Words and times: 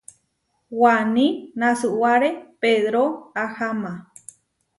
Waní 0.81 1.27
nasuáre 1.59 2.29
Pedró 2.59 3.31
aháma. 3.41 3.93